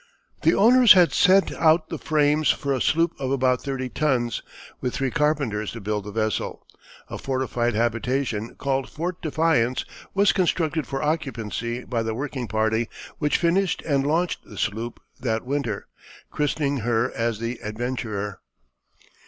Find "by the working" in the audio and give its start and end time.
11.83-12.47